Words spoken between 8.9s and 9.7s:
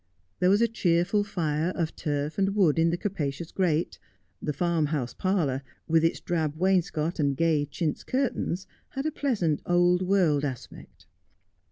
had a pleasant